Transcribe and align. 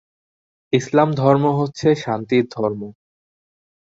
ইসলাম 0.73 1.09
ধর্ম 1.13 1.43
হচ্ছে 1.59 1.87
শান্তির 1.95 2.45
ধর্ম। 2.51 2.81